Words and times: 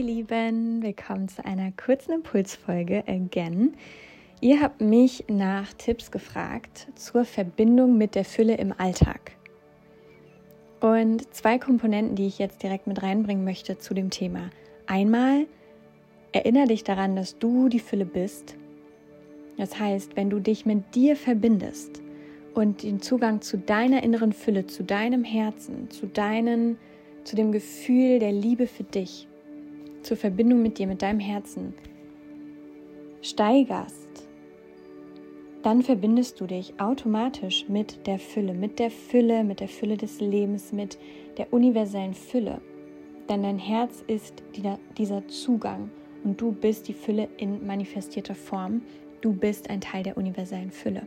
ihr 0.00 0.06
Lieben, 0.06 0.82
willkommen 0.82 1.28
zu 1.28 1.44
einer 1.44 1.72
kurzen 1.72 2.12
Impulsfolge 2.12 3.04
again. 3.06 3.74
Ihr 4.40 4.62
habt 4.62 4.80
mich 4.80 5.24
nach 5.28 5.74
Tipps 5.74 6.10
gefragt 6.10 6.88
zur 6.94 7.26
Verbindung 7.26 7.98
mit 7.98 8.14
der 8.14 8.24
Fülle 8.24 8.54
im 8.54 8.72
Alltag. 8.78 9.32
Und 10.80 11.34
zwei 11.34 11.58
Komponenten, 11.58 12.16
die 12.16 12.26
ich 12.28 12.38
jetzt 12.38 12.62
direkt 12.62 12.86
mit 12.86 13.02
reinbringen 13.02 13.44
möchte 13.44 13.76
zu 13.76 13.92
dem 13.92 14.08
Thema. 14.08 14.48
Einmal 14.86 15.44
erinnere 16.32 16.68
dich 16.68 16.82
daran, 16.82 17.14
dass 17.14 17.38
du 17.38 17.68
die 17.68 17.78
Fülle 17.78 18.06
bist. 18.06 18.56
Das 19.58 19.78
heißt, 19.78 20.16
wenn 20.16 20.30
du 20.30 20.40
dich 20.40 20.64
mit 20.64 20.94
dir 20.94 21.14
verbindest 21.14 22.00
und 22.54 22.84
den 22.84 23.02
Zugang 23.02 23.42
zu 23.42 23.58
deiner 23.58 24.02
inneren 24.02 24.32
Fülle, 24.32 24.66
zu 24.66 24.82
deinem 24.82 25.24
Herzen, 25.24 25.90
zu 25.90 26.06
deinen 26.06 26.78
zu 27.24 27.36
dem 27.36 27.52
Gefühl 27.52 28.18
der 28.18 28.32
Liebe 28.32 28.66
für 28.66 28.84
dich, 28.84 29.28
zur 30.02 30.16
Verbindung 30.16 30.62
mit 30.62 30.78
dir, 30.78 30.86
mit 30.86 31.02
deinem 31.02 31.20
Herzen 31.20 31.74
steigerst, 33.22 34.28
dann 35.62 35.82
verbindest 35.82 36.40
du 36.40 36.46
dich 36.46 36.80
automatisch 36.80 37.68
mit 37.68 38.06
der 38.06 38.18
Fülle, 38.18 38.54
mit 38.54 38.78
der 38.78 38.90
Fülle, 38.90 39.44
mit 39.44 39.60
der 39.60 39.68
Fülle 39.68 39.96
des 39.96 40.20
Lebens, 40.20 40.72
mit 40.72 40.98
der 41.36 41.52
universellen 41.52 42.14
Fülle. 42.14 42.62
Denn 43.28 43.42
dein 43.42 43.58
Herz 43.58 44.02
ist 44.06 44.42
dieser 44.96 45.28
Zugang 45.28 45.90
und 46.24 46.40
du 46.40 46.52
bist 46.52 46.88
die 46.88 46.94
Fülle 46.94 47.28
in 47.36 47.66
manifestierter 47.66 48.34
Form. 48.34 48.82
Du 49.20 49.34
bist 49.34 49.68
ein 49.68 49.82
Teil 49.82 50.02
der 50.02 50.16
universellen 50.16 50.70
Fülle. 50.70 51.06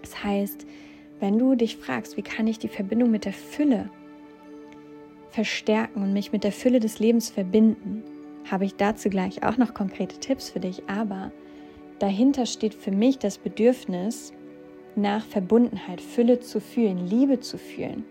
Das 0.00 0.22
heißt, 0.24 0.66
wenn 1.20 1.38
du 1.38 1.54
dich 1.54 1.76
fragst, 1.76 2.16
wie 2.16 2.22
kann 2.22 2.46
ich 2.48 2.58
die 2.58 2.68
Verbindung 2.68 3.10
mit 3.10 3.24
der 3.24 3.32
Fülle 3.32 3.90
verstärken 5.30 6.02
und 6.02 6.12
mich 6.12 6.32
mit 6.32 6.44
der 6.44 6.52
Fülle 6.52 6.80
des 6.80 6.98
Lebens 6.98 7.30
verbinden, 7.30 8.02
habe 8.50 8.64
ich 8.64 8.76
dazu 8.76 9.10
gleich 9.10 9.42
auch 9.42 9.56
noch 9.56 9.74
konkrete 9.74 10.18
Tipps 10.18 10.50
für 10.50 10.60
dich. 10.60 10.82
Aber 10.88 11.32
dahinter 11.98 12.46
steht 12.46 12.74
für 12.74 12.90
mich 12.90 13.18
das 13.18 13.38
Bedürfnis 13.38 14.32
nach 14.96 15.24
Verbundenheit, 15.24 16.00
Fülle 16.00 16.40
zu 16.40 16.60
fühlen, 16.60 17.06
Liebe 17.06 17.40
zu 17.40 17.58
fühlen. 17.58 18.04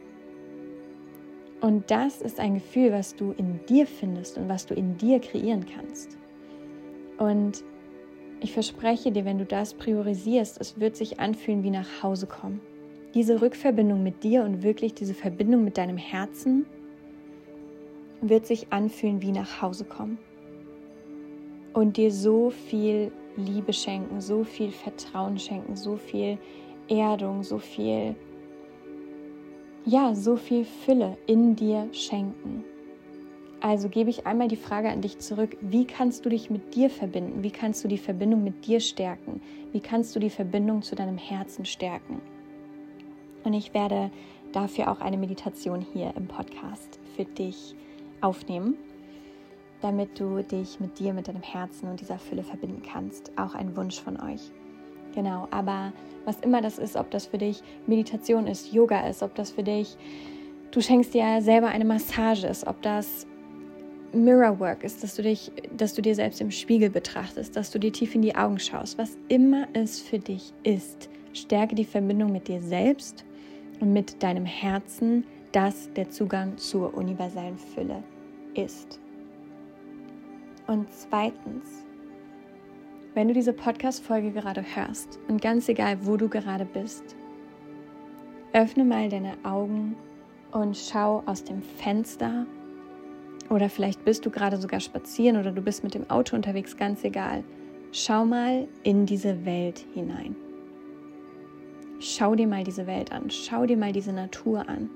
Und 1.59 1.89
das 1.89 2.21
ist 2.21 2.39
ein 2.39 2.55
Gefühl, 2.55 2.91
was 2.91 3.15
du 3.15 3.31
in 3.31 3.59
dir 3.67 3.87
findest 3.87 4.37
und 4.37 4.47
was 4.47 4.65
du 4.65 4.75
in 4.75 4.95
dir 4.97 5.19
kreieren 5.19 5.65
kannst. 5.65 6.17
Und 7.17 7.63
ich 8.39 8.53
verspreche 8.53 9.11
dir, 9.11 9.25
wenn 9.25 9.39
du 9.39 9.45
das 9.45 9.73
priorisierst, 9.73 10.61
es 10.61 10.79
wird 10.79 10.95
sich 10.95 11.19
anfühlen 11.19 11.63
wie 11.63 11.71
nach 11.71 12.03
Hause 12.03 12.27
kommen. 12.27 12.61
Diese 13.15 13.41
Rückverbindung 13.41 14.03
mit 14.03 14.23
dir 14.23 14.43
und 14.43 14.61
wirklich 14.61 14.93
diese 14.93 15.15
Verbindung 15.15 15.63
mit 15.63 15.79
deinem 15.79 15.97
Herzen 15.97 16.67
wird 18.21 18.45
sich 18.45 18.71
anfühlen 18.71 19.21
wie 19.21 19.31
nach 19.31 19.61
Hause 19.61 19.85
kommen 19.85 20.17
und 21.73 21.97
dir 21.97 22.11
so 22.11 22.49
viel 22.49 23.11
Liebe 23.35 23.71
schenken, 23.71 24.19
so 24.19 24.43
viel 24.43 24.71
Vertrauen 24.71 25.37
schenken, 25.37 25.75
so 25.75 25.95
viel 25.95 26.39
Erdung, 26.89 27.43
so 27.43 27.59
viel, 27.59 28.15
ja, 29.85 30.15
so 30.15 30.35
viel 30.35 30.65
Fülle 30.65 31.17
in 31.27 31.55
dir 31.55 31.87
schenken. 31.91 32.63
Also 33.59 33.89
gebe 33.89 34.09
ich 34.09 34.25
einmal 34.25 34.47
die 34.47 34.55
Frage 34.55 34.89
an 34.89 35.01
dich 35.01 35.19
zurück, 35.19 35.57
wie 35.61 35.85
kannst 35.85 36.25
du 36.25 36.29
dich 36.29 36.49
mit 36.49 36.75
dir 36.75 36.89
verbinden? 36.89 37.43
Wie 37.43 37.51
kannst 37.51 37.83
du 37.83 37.87
die 37.87 37.97
Verbindung 37.97 38.43
mit 38.43 38.65
dir 38.65 38.79
stärken? 38.79 39.41
Wie 39.71 39.79
kannst 39.79 40.15
du 40.15 40.19
die 40.19 40.29
Verbindung 40.29 40.81
zu 40.81 40.95
deinem 40.95 41.17
Herzen 41.17 41.65
stärken? 41.65 42.21
Und 43.43 43.53
ich 43.53 43.73
werde 43.73 44.11
dafür 44.51 44.91
auch 44.91 44.99
eine 44.99 45.17
Meditation 45.17 45.85
hier 45.93 46.13
im 46.15 46.27
Podcast 46.27 46.99
für 47.15 47.25
dich 47.25 47.75
aufnehmen, 48.21 48.75
damit 49.81 50.19
du 50.19 50.41
dich 50.43 50.79
mit 50.79 50.99
dir, 50.99 51.13
mit 51.13 51.27
deinem 51.27 51.43
Herzen 51.43 51.89
und 51.89 51.99
dieser 51.99 52.19
Fülle 52.19 52.43
verbinden 52.43 52.81
kannst. 52.81 53.31
Auch 53.37 53.53
ein 53.55 53.75
Wunsch 53.75 54.01
von 54.01 54.19
euch. 54.19 54.51
Genau, 55.13 55.47
aber 55.51 55.93
was 56.25 56.39
immer 56.41 56.61
das 56.61 56.77
ist, 56.77 56.95
ob 56.95 57.09
das 57.11 57.27
für 57.27 57.37
dich 57.37 57.61
Meditation 57.87 58.47
ist, 58.47 58.73
Yoga 58.73 59.07
ist, 59.07 59.23
ob 59.23 59.33
das 59.35 59.51
für 59.51 59.63
dich, 59.63 59.97
du 60.71 60.81
schenkst 60.81 61.13
dir 61.13 61.41
selber 61.41 61.67
eine 61.67 61.85
Massage 61.85 62.47
ist, 62.47 62.67
ob 62.67 62.81
das 62.81 63.25
Mirror 64.13 64.59
Work 64.59 64.83
ist, 64.83 65.03
dass 65.03 65.15
du 65.15 65.21
dich, 65.21 65.51
dass 65.75 65.93
du 65.93 66.01
dir 66.01 66.15
selbst 66.15 66.41
im 66.41 66.51
Spiegel 66.51 66.89
betrachtest, 66.89 67.55
dass 67.55 67.71
du 67.71 67.79
dir 67.79 67.91
tief 67.91 68.15
in 68.15 68.21
die 68.21 68.35
Augen 68.35 68.59
schaust, 68.59 68.97
was 68.97 69.17
immer 69.27 69.67
es 69.73 69.99
für 69.99 70.19
dich 70.19 70.53
ist, 70.63 71.09
stärke 71.33 71.75
die 71.75 71.85
Verbindung 71.85 72.31
mit 72.31 72.47
dir 72.47 72.61
selbst 72.61 73.25
und 73.79 73.93
mit 73.93 74.21
deinem 74.23 74.45
Herzen, 74.45 75.25
das 75.51 75.91
der 75.93 76.09
Zugang 76.09 76.57
zur 76.57 76.93
universellen 76.95 77.57
Fülle 77.57 78.03
ist. 78.53 78.99
Und 80.67 80.91
zweitens, 80.91 81.85
wenn 83.13 83.27
du 83.27 83.33
diese 83.33 83.53
Podcast-Folge 83.53 84.31
gerade 84.31 84.63
hörst 84.75 85.19
und 85.27 85.41
ganz 85.41 85.69
egal, 85.69 85.97
wo 86.05 86.17
du 86.17 86.29
gerade 86.29 86.65
bist, 86.65 87.15
öffne 88.53 88.83
mal 88.83 89.09
deine 89.09 89.33
Augen 89.43 89.95
und 90.51 90.77
schau 90.77 91.23
aus 91.25 91.43
dem 91.43 91.61
Fenster 91.61 92.45
oder 93.49 93.69
vielleicht 93.69 94.03
bist 94.03 94.25
du 94.25 94.29
gerade 94.29 94.57
sogar 94.57 94.79
spazieren 94.79 95.37
oder 95.37 95.51
du 95.51 95.61
bist 95.61 95.83
mit 95.83 95.93
dem 95.93 96.09
Auto 96.09 96.35
unterwegs, 96.35 96.75
ganz 96.75 97.03
egal. 97.03 97.43
Schau 97.91 98.25
mal 98.25 98.67
in 98.83 99.05
diese 99.05 99.45
Welt 99.45 99.85
hinein. 99.93 100.35
Schau 101.99 102.35
dir 102.35 102.47
mal 102.47 102.63
diese 102.63 102.85
Welt 102.85 103.11
an, 103.11 103.29
schau 103.29 103.65
dir 103.65 103.77
mal 103.77 103.91
diese 103.93 104.13
Natur 104.13 104.67
an. 104.67 104.89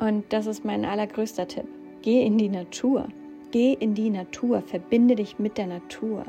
Und 0.00 0.24
das 0.30 0.46
ist 0.46 0.64
mein 0.64 0.84
allergrößter 0.84 1.46
Tipp. 1.46 1.66
Geh 2.02 2.24
in 2.24 2.38
die 2.38 2.48
Natur. 2.48 3.08
Geh 3.50 3.74
in 3.74 3.94
die 3.94 4.08
Natur. 4.08 4.62
Verbinde 4.62 5.14
dich 5.14 5.38
mit 5.38 5.58
der 5.58 5.66
Natur. 5.66 6.24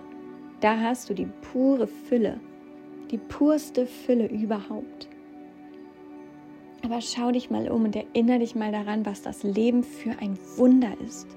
Da 0.60 0.78
hast 0.78 1.10
du 1.10 1.14
die 1.14 1.30
pure 1.54 1.88
Fülle. 1.88 2.40
Die 3.10 3.18
purste 3.18 3.86
Fülle 3.86 4.28
überhaupt. 4.28 5.08
Aber 6.84 7.00
schau 7.00 7.32
dich 7.32 7.50
mal 7.50 7.70
um 7.70 7.86
und 7.86 7.96
erinnere 7.96 8.40
dich 8.40 8.56
mal 8.56 8.72
daran, 8.72 9.06
was 9.06 9.22
das 9.22 9.44
Leben 9.44 9.84
für 9.84 10.12
ein 10.20 10.38
Wunder 10.58 10.94
ist. 11.06 11.28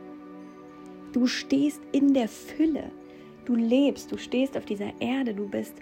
Du 1.13 1.27
stehst 1.27 1.81
in 1.93 2.15
der 2.15 2.29
Fülle. 2.29 2.91
Du 3.45 3.55
lebst, 3.55 4.11
du 4.11 4.17
stehst 4.17 4.57
auf 4.57 4.65
dieser 4.65 4.91
Erde, 5.01 5.35
du 5.35 5.49
bist 5.49 5.75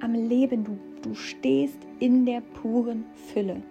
am 0.00 0.12
Leben, 0.12 0.64
du, 0.64 0.78
du 1.02 1.14
stehst 1.14 1.78
in 1.98 2.26
der 2.26 2.40
puren 2.40 3.06
Fülle. 3.32 3.62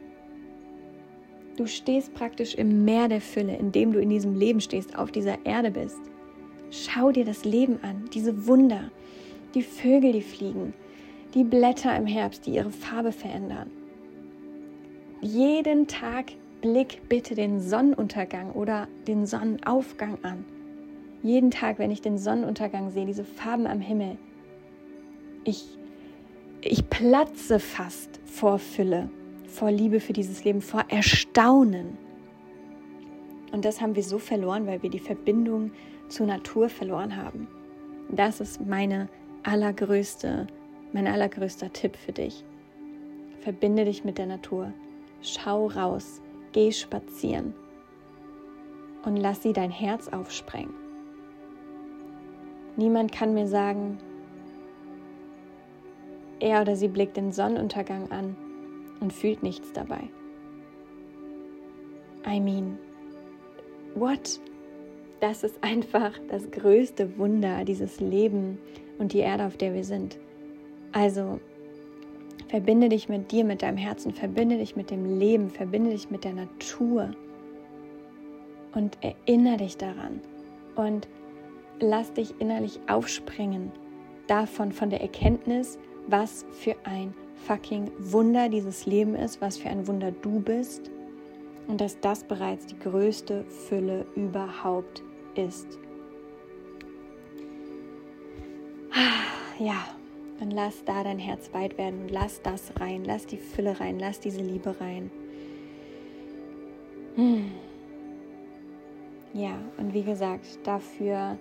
Du 1.58 1.68
stehst 1.68 2.14
praktisch 2.14 2.56
im 2.56 2.84
Meer 2.84 3.08
der 3.08 3.22
Fülle, 3.22 3.56
in 3.56 3.72
dem 3.72 3.94
du 3.94 4.00
in 4.00 4.10
diesem 4.10 4.36
Leben 4.36 4.60
stehst, 4.60 4.98
auf 4.98 5.12
dieser 5.12 5.46
Erde 5.46 5.72
bist. 5.72 6.00
Schau 6.70 7.12
dir 7.12 7.24
das 7.24 7.46
Leben 7.46 7.80
an, 7.82 8.10
diese 8.14 8.46
Wunder, 8.46 8.92
die 9.54 9.62
Vögel, 9.62 10.12
die 10.12 10.22
fliegen, 10.22 10.74
die 11.34 11.46
Blätter 11.46 11.96
im 11.96 12.08
Herbst, 12.08 12.46
die 12.46 12.56
ihre 12.56 12.72
Farbe 12.72 13.14
verändern. 13.14 13.72
Jeden 15.22 15.88
Tag 15.88 16.34
blick 16.62 17.08
bitte 17.08 17.36
den 17.36 17.62
Sonnenuntergang 17.62 18.52
oder 18.52 18.90
den 19.08 19.26
Sonnenaufgang 19.26 20.18
an. 20.24 20.44
Jeden 21.24 21.52
Tag, 21.52 21.80
wenn 21.80 21.90
ich 21.90 22.02
den 22.02 22.18
Sonnenuntergang 22.18 22.92
sehe, 22.92 23.06
diese 23.06 23.24
Farben 23.24 23.66
am 23.66 23.80
Himmel, 23.80 24.18
ich, 25.46 25.78
ich 26.62 26.90
platze 26.90 27.60
fast 27.60 28.20
vor 28.26 28.60
Fülle 28.60 29.10
vor 29.48 29.72
Liebe 29.72 30.00
für 30.00 30.14
dieses 30.14 30.44
Leben, 30.44 30.62
vor 30.62 30.86
Erstaunen. 30.90 31.98
Und 33.52 33.66
das 33.66 33.82
haben 33.82 33.96
wir 33.96 34.04
so 34.04 34.20
verloren, 34.20 34.68
weil 34.68 34.84
wir 34.84 34.90
die 34.90 35.00
Verbindung 35.00 35.72
zur 36.10 36.28
Natur 36.28 36.70
verloren 36.70 37.16
haben. 37.16 37.48
Das 38.10 38.40
ist 38.42 38.66
meine 38.66 39.08
allergrößte, 39.44 40.48
mein 40.94 41.08
allergrößter 41.08 41.72
Tipp 41.74 41.96
für 41.96 42.12
dich. 42.12 42.44
Verbinde 43.42 43.86
dich 43.86 44.04
mit 44.04 44.18
der 44.18 44.26
Natur. 44.26 44.74
Schau 45.22 45.68
raus, 45.68 46.22
geh 46.52 46.72
spazieren 46.72 47.54
und 49.06 49.18
lass 49.18 49.44
sie 49.44 49.54
dein 49.54 49.72
Herz 49.72 50.08
aufsprengen. 50.08 50.74
Niemand 52.76 53.12
kann 53.12 53.34
mir 53.34 53.48
sagen, 53.48 53.98
er 56.40 56.62
oder 56.62 56.76
sie 56.76 56.90
blickt 56.90 57.16
den 57.16 57.32
Sonnenuntergang 57.32 58.12
an 58.12 58.36
und 59.00 59.14
fühlt 59.14 59.44
nichts 59.44 59.72
dabei. 59.74 60.10
I 62.28 62.40
mean, 62.40 62.78
what? 63.94 64.40
Das 65.20 65.44
ist 65.44 65.64
einfach 65.64 66.12
das 66.30 66.50
größte 66.52 67.18
Wunder, 67.18 67.64
dieses 67.64 68.00
Leben 68.00 68.58
und 68.98 69.14
die 69.14 69.20
Erde, 69.20 69.46
auf 69.46 69.58
der 69.58 69.74
wir 69.74 69.84
sind. 69.84 70.20
Also 70.92 71.40
verbinde 72.48 72.90
dich 72.90 73.10
mit 73.10 73.32
dir, 73.32 73.44
mit 73.44 73.62
deinem 73.62 73.78
Herzen, 73.78 74.14
verbinde 74.14 74.58
dich 74.58 74.76
mit 74.76 74.92
dem 74.92 75.20
Leben, 75.20 75.50
verbinde 75.50 75.92
dich 75.92 76.10
mit 76.10 76.24
der 76.24 76.34
Natur 76.34 77.12
und 78.74 78.98
erinnere 79.02 79.58
dich 79.58 79.78
daran 79.78 80.20
und 80.76 81.08
lass 81.80 82.14
dich 82.14 82.34
innerlich 82.40 82.80
aufspringen 82.88 83.72
davon, 84.28 84.72
von 84.72 84.90
der 84.90 85.02
Erkenntnis, 85.02 85.80
was 86.08 86.46
für 86.52 86.76
ein 86.84 87.14
fucking 87.46 87.92
Wunder 88.00 88.50
dieses 88.50 88.86
Leben 88.86 89.16
ist, 89.16 89.42
was 89.42 89.58
für 89.58 89.70
ein 89.70 89.88
Wunder 89.88 90.12
du 90.12 90.40
bist 90.40 90.90
und 91.68 91.80
dass 91.80 92.00
das 92.00 92.24
bereits 92.24 92.66
die 92.66 92.80
größte 92.80 93.46
Fülle 93.68 94.06
überhaupt 94.16 95.04
ist. 95.36 95.80
Ja, 99.58 99.86
und 100.42 100.52
lass 100.52 100.84
da 100.84 101.04
dein 101.04 101.20
Herz 101.20 101.54
weit 101.54 101.78
werden 101.78 102.02
und 102.02 102.12
lass 102.12 102.42
das 102.42 102.74
rein, 102.80 103.04
lass 103.06 103.26
die 103.26 103.38
Fülle 103.38 103.80
rein, 103.80 104.00
lass 104.00 104.20
diese 104.20 104.42
Liebe 104.42 104.76
rein. 104.82 105.10
Hm. 107.16 107.52
Ja, 109.34 109.58
und 109.78 109.94
wie 109.94 110.04
gesagt, 110.04 110.60
dafür, 110.64 111.38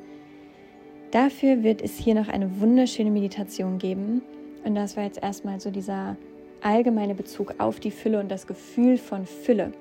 dafür 1.11 1.65
wird 1.65 1.83
es 1.83 1.99
hier 1.99 2.15
noch 2.15 2.29
eine 2.29 2.61
wunderschöne 2.61 3.11
Meditation 3.11 3.79
geben. 3.79 4.23
Und 4.65 4.75
das 4.75 4.97
war 4.97 5.05
jetzt 5.05 5.23
erstmal 5.23 5.61
so 5.61 5.71
dieser 5.71 6.17
allgemeine 6.63 7.15
Bezug 7.15 7.55
auf 7.59 7.81
die 7.81 7.91
Fülle 7.91 8.19
und 8.19 8.31
das 8.31 8.47
Gefühl 8.47 8.97
von 8.97 9.27
Fülle. 9.27 9.73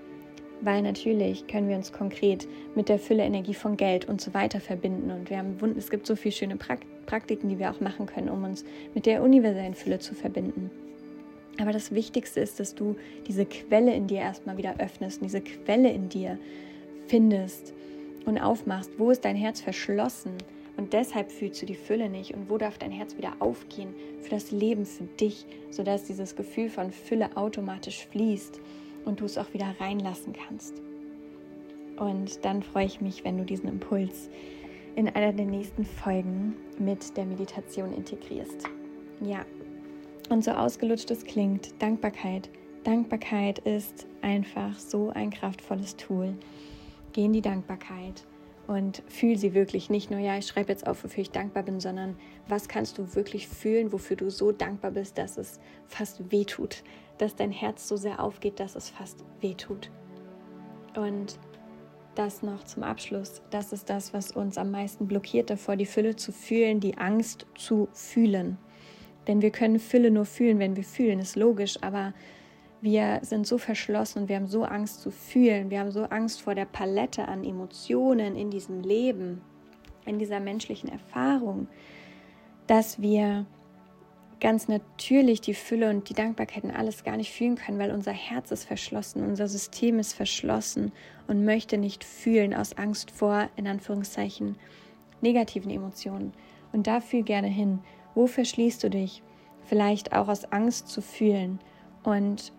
Weil 0.62 0.82
natürlich 0.82 1.48
können 1.48 1.68
wir 1.68 1.76
uns 1.76 1.92
konkret 1.92 2.48
mit 2.76 2.90
der 2.90 3.00
Fülle 3.00 3.24
Energie 3.24 3.54
von 3.54 3.76
Geld 3.76 4.08
und 4.08 4.22
so 4.22 4.34
weiter 4.34 4.60
verbinden. 4.60 5.12
Und 5.12 5.30
wir 5.30 5.38
haben, 5.38 5.58
es 5.78 5.90
gibt 5.90 6.06
so 6.06 6.16
viele 6.16 6.34
schöne 6.34 6.58
Praktiken, 6.58 7.50
die 7.50 7.60
wir 7.60 7.72
auch 7.72 7.80
machen 7.80 8.06
können, 8.06 8.30
um 8.30 8.44
uns 8.44 8.64
mit 8.94 9.06
der 9.06 9.24
universellen 9.24 9.74
Fülle 9.74 10.00
zu 10.00 10.14
verbinden. 10.16 10.70
Aber 11.60 11.72
das 11.72 11.94
Wichtigste 11.94 12.40
ist, 12.40 12.60
dass 12.60 12.76
du 12.76 12.96
diese 13.28 13.46
Quelle 13.46 13.94
in 13.94 14.08
dir 14.08 14.20
erstmal 14.20 14.58
wieder 14.58 14.80
öffnest, 14.80 15.22
diese 15.24 15.42
Quelle 15.42 15.92
in 15.92 16.10
dir 16.10 16.40
findest 17.08 17.74
und 18.26 18.40
aufmachst. 18.40 18.92
Wo 18.98 19.12
ist 19.12 19.24
dein 19.26 19.36
Herz 19.36 19.62
verschlossen? 19.62 20.32
Und 20.76 20.94
deshalb 20.94 21.32
fühlst 21.32 21.62
du 21.62 21.66
die 21.66 21.76
Fülle 21.76 22.10
nicht. 22.10 22.34
Und 22.34 22.50
wo 22.50 22.58
darf 22.58 22.78
dein 22.78 22.92
Herz 22.92 23.18
wieder 23.18 23.34
aufgehen 23.40 23.94
für 24.22 24.30
das 24.30 24.52
Leben, 24.52 24.86
für 24.86 25.04
dich, 25.04 25.46
sodass 25.70 26.06
dieses 26.06 26.36
Gefühl 26.36 26.70
von 26.70 26.92
Fülle 26.92 27.36
automatisch 27.38 28.08
fließt 28.08 28.60
und 29.06 29.20
du 29.20 29.26
es 29.26 29.38
auch 29.38 29.54
wieder 29.54 29.76
reinlassen 29.80 30.34
kannst. 30.34 30.82
Und 31.98 32.44
dann 32.44 32.64
freue 32.64 32.86
ich 32.86 33.02
mich, 33.02 33.24
wenn 33.24 33.38
du 33.38 33.46
diesen 33.46 33.70
Impuls 33.70 34.30
in 34.96 35.10
einer 35.10 35.34
der 35.34 35.46
nächsten 35.46 35.86
Folgen 35.86 36.56
mit 36.80 37.16
der 37.18 37.26
Meditation 37.26 37.94
integrierst. 37.94 38.64
Ja, 39.22 39.46
und 40.30 40.44
so 40.44 40.52
ausgelutscht 40.52 41.12
es 41.12 41.24
klingt, 41.24 41.82
Dankbarkeit. 41.82 42.50
Dankbarkeit 42.84 43.60
ist 43.60 44.08
einfach 44.22 44.78
so 44.80 45.10
ein 45.10 45.30
kraftvolles 45.30 45.96
Tool. 45.96 46.34
Geh 47.14 47.26
in 47.26 47.34
die 47.34 47.42
Dankbarkeit 47.42 48.26
und 48.68 49.04
fühl 49.08 49.38
sie 49.38 49.54
wirklich. 49.54 49.90
Nicht 49.90 50.12
nur, 50.12 50.20
ja, 50.20 50.38
ich 50.38 50.48
schreibe 50.48 50.70
jetzt 50.70 50.88
auf, 50.88 51.04
wofür 51.04 51.22
ich 51.22 51.32
dankbar 51.32 51.64
bin, 51.64 51.80
sondern 51.80 52.18
was 52.48 52.68
kannst 52.68 52.98
du 52.98 53.16
wirklich 53.16 53.48
fühlen, 53.48 53.92
wofür 53.92 54.16
du 54.16 54.30
so 54.30 54.52
dankbar 54.52 54.92
bist, 54.92 55.18
dass 55.18 55.38
es 55.38 55.60
fast 55.88 56.32
wehtut, 56.32 56.84
dass 57.18 57.36
dein 57.36 57.52
Herz 57.52 57.88
so 57.88 57.98
sehr 57.98 58.22
aufgeht, 58.22 58.60
dass 58.60 58.76
es 58.76 58.90
fast 58.90 59.24
wehtut. 59.42 59.92
Und 60.96 61.40
das 62.16 62.44
noch 62.44 62.64
zum 62.64 62.84
Abschluss, 62.84 63.42
das 63.50 63.74
ist 63.74 63.90
das, 63.90 64.14
was 64.14 64.32
uns 64.32 64.58
am 64.58 64.72
meisten 64.72 65.08
blockiert 65.08 65.50
davor, 65.50 65.76
die 65.76 65.86
Fülle 65.86 66.16
zu 66.16 66.32
fühlen, 66.32 66.80
die 66.80 66.98
Angst 66.98 67.48
zu 67.56 67.90
fühlen. 67.92 68.58
Denn 69.28 69.42
wir 69.42 69.52
können 69.52 69.80
Fülle 69.80 70.12
nur 70.12 70.26
fühlen, 70.26 70.60
wenn 70.60 70.76
wir 70.76 70.84
fühlen, 70.84 71.20
ist 71.20 71.36
logisch, 71.36 71.78
aber 71.82 72.14
wir 72.84 73.20
sind 73.22 73.48
so 73.48 73.58
verschlossen 73.58 74.24
und 74.24 74.30
wir 74.30 74.36
haben 74.36 74.48
so 74.48 74.66
Angst 74.66 75.02
zu 75.02 75.10
fühlen, 75.10 75.70
wir 75.70 75.80
haben 75.80 75.92
so 75.92 76.04
Angst 76.04 76.42
vor 76.42 76.54
der 76.54 76.66
Palette 76.66 77.30
an 77.30 77.46
Emotionen 77.46 78.36
in 78.36 78.52
diesem 78.52 78.82
Leben, 78.82 79.42
in 80.06 80.20
dieser 80.20 80.42
menschlichen 80.42 80.90
Erfahrung, 80.90 81.70
dass 82.68 83.02
wir 83.02 83.46
ganz 84.42 84.68
natürlich 84.68 85.40
die 85.40 85.54
Fülle 85.54 85.90
und 85.90 86.10
die 86.10 86.14
Dankbarkeit 86.14 86.66
und 86.66 86.72
alles 86.72 87.06
gar 87.06 87.16
nicht 87.16 87.32
fühlen 87.32 87.56
können, 87.56 87.80
weil 87.80 87.92
unser 87.92 88.12
Herz 88.12 88.52
ist 88.52 88.66
verschlossen, 88.66 89.24
unser 89.24 89.48
System 89.48 89.98
ist 89.98 90.12
verschlossen 90.12 90.92
und 91.28 91.46
möchte 91.46 91.78
nicht 91.78 92.04
fühlen 92.04 92.54
aus 92.54 92.78
Angst 92.78 93.12
vor, 93.12 93.48
in 93.56 93.66
Anführungszeichen, 93.66 94.58
negativen 95.22 95.72
Emotionen. 95.72 96.34
Und 96.74 96.86
da 96.88 97.00
fühl 97.00 97.24
gerne 97.24 97.48
hin, 97.48 97.80
wo 98.14 98.28
verschließt 98.28 98.84
du 98.84 98.90
dich? 98.90 99.24
Vielleicht 99.64 100.12
auch 100.12 100.28
aus 100.28 100.44
Angst 100.52 100.90
zu 100.90 101.02
fühlen. 101.02 101.60
Und 102.04 102.52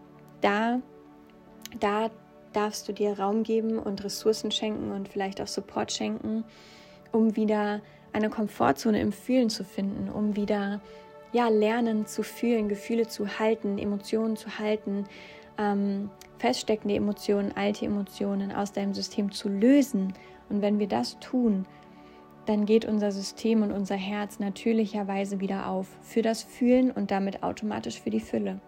da, 0.45 0.81
da 1.81 2.11
darfst 2.53 2.87
du 2.89 2.93
dir 2.93 3.19
Raum 3.19 3.43
geben 3.43 3.79
und 3.79 4.05
Ressourcen 4.05 4.51
schenken 4.51 4.93
und 4.93 5.09
vielleicht 5.09 5.41
auch 5.41 5.47
Support 5.47 5.91
schenken, 5.91 6.45
um 7.13 7.35
wieder 7.35 7.81
eine 8.13 8.29
Komfortzone 8.31 9.01
im 9.01 9.13
Fühlen 9.13 9.51
zu 9.51 9.65
finden, 9.65 10.09
um 10.09 10.37
wieder 10.37 10.81
ja, 11.33 11.49
lernen 11.49 12.07
zu 12.07 12.23
fühlen, 12.23 12.69
Gefühle 12.69 13.09
zu 13.09 13.39
halten, 13.41 13.79
Emotionen 13.79 14.37
zu 14.37 14.59
halten, 14.59 15.07
ähm, 15.59 16.11
feststeckende 16.39 16.95
Emotionen, 16.95 17.53
alte 17.57 17.87
Emotionen 17.87 18.53
aus 18.53 18.73
deinem 18.73 18.95
System 18.95 19.33
zu 19.33 19.49
lösen. 19.49 20.13
Und 20.49 20.63
wenn 20.63 20.79
wir 20.79 20.87
das 20.87 21.19
tun, 21.19 21.67
dann 22.47 22.67
geht 22.67 22.85
unser 22.85 23.11
System 23.11 23.63
und 23.63 23.73
unser 23.73 23.97
Herz 23.97 24.39
natürlicherweise 24.39 25.41
wieder 25.41 25.69
auf 25.69 25.89
für 26.03 26.23
das 26.23 26.43
Fühlen 26.43 26.91
und 26.91 27.11
damit 27.11 27.43
automatisch 27.43 28.01
für 28.01 28.11
die 28.11 28.21
Fülle. 28.21 28.61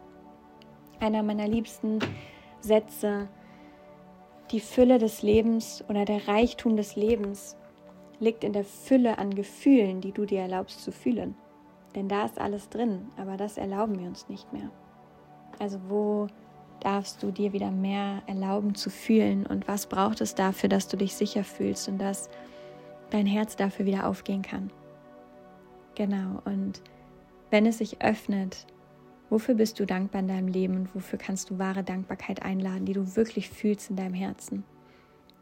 Einer 1.00 1.22
meiner 1.22 1.48
liebsten 1.48 1.98
Sätze, 2.60 3.28
die 4.50 4.60
Fülle 4.60 4.98
des 4.98 5.22
Lebens 5.22 5.84
oder 5.88 6.04
der 6.04 6.28
Reichtum 6.28 6.76
des 6.76 6.96
Lebens 6.96 7.56
liegt 8.18 8.44
in 8.44 8.52
der 8.52 8.64
Fülle 8.64 9.18
an 9.18 9.34
Gefühlen, 9.34 10.00
die 10.00 10.12
du 10.12 10.24
dir 10.24 10.40
erlaubst 10.40 10.82
zu 10.82 10.92
fühlen. 10.92 11.34
Denn 11.94 12.08
da 12.08 12.24
ist 12.24 12.40
alles 12.40 12.68
drin, 12.68 13.08
aber 13.16 13.36
das 13.36 13.56
erlauben 13.56 13.98
wir 13.98 14.06
uns 14.06 14.28
nicht 14.28 14.52
mehr. 14.52 14.70
Also 15.58 15.78
wo 15.88 16.28
darfst 16.80 17.22
du 17.22 17.30
dir 17.30 17.52
wieder 17.52 17.70
mehr 17.70 18.22
erlauben 18.26 18.74
zu 18.74 18.90
fühlen 18.90 19.46
und 19.46 19.66
was 19.66 19.86
braucht 19.86 20.20
es 20.20 20.34
dafür, 20.34 20.68
dass 20.68 20.88
du 20.88 20.96
dich 20.96 21.14
sicher 21.14 21.42
fühlst 21.42 21.88
und 21.88 21.98
dass 21.98 22.28
dein 23.10 23.26
Herz 23.26 23.56
dafür 23.56 23.86
wieder 23.86 24.06
aufgehen 24.06 24.42
kann. 24.42 24.70
Genau, 25.94 26.42
und 26.44 26.82
wenn 27.50 27.64
es 27.64 27.78
sich 27.78 28.02
öffnet, 28.02 28.66
wofür 29.30 29.54
bist 29.54 29.78
du 29.80 29.86
dankbar 29.86 30.20
in 30.20 30.28
deinem 30.28 30.48
Leben 30.48 30.76
und 30.76 30.94
wofür 30.94 31.18
kannst 31.18 31.50
du 31.50 31.58
wahre 31.58 31.82
Dankbarkeit 31.82 32.42
einladen, 32.42 32.84
die 32.86 32.92
du 32.92 33.16
wirklich 33.16 33.48
fühlst 33.48 33.90
in 33.90 33.96
deinem 33.96 34.14
Herzen 34.14 34.64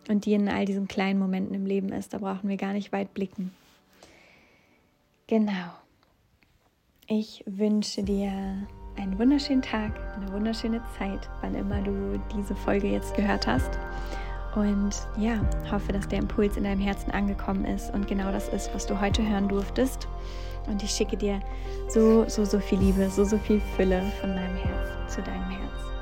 und 0.08 0.24
die 0.24 0.34
in 0.34 0.48
all 0.48 0.64
diesen 0.64 0.88
kleinen 0.88 1.18
Momenten 1.18 1.54
im 1.54 1.66
Leben 1.66 1.90
ist, 1.90 2.14
da 2.14 2.18
brauchen 2.18 2.48
wir 2.48 2.56
gar 2.56 2.72
nicht 2.72 2.92
weit 2.92 3.14
blicken. 3.14 3.52
Genau. 5.26 5.72
Ich 7.06 7.42
wünsche 7.46 8.02
dir 8.02 8.66
einen 8.96 9.18
wunderschönen 9.18 9.62
Tag, 9.62 9.92
eine 10.16 10.32
wunderschöne 10.32 10.82
Zeit, 10.98 11.28
wann 11.40 11.54
immer 11.54 11.82
du 11.82 12.20
diese 12.34 12.54
Folge 12.54 12.88
jetzt 12.88 13.14
gehört 13.14 13.46
hast. 13.46 13.78
Und 14.54 15.08
ja, 15.16 15.40
hoffe, 15.70 15.92
dass 15.92 16.06
der 16.08 16.20
Impuls 16.20 16.56
in 16.56 16.64
deinem 16.64 16.80
Herzen 16.80 17.10
angekommen 17.10 17.64
ist 17.64 17.92
und 17.92 18.06
genau 18.06 18.30
das 18.30 18.48
ist, 18.48 18.72
was 18.74 18.86
du 18.86 19.00
heute 19.00 19.28
hören 19.28 19.48
durftest. 19.48 20.06
Und 20.66 20.82
ich 20.82 20.90
schicke 20.90 21.16
dir 21.16 21.40
so, 21.88 22.28
so, 22.28 22.44
so 22.44 22.58
viel 22.60 22.78
Liebe, 22.78 23.10
so, 23.10 23.24
so 23.24 23.36
viel 23.36 23.60
Fülle 23.76 24.02
von 24.20 24.30
meinem 24.30 24.56
Herz 24.56 25.14
zu 25.14 25.22
deinem 25.22 25.50
Herz. 25.50 25.93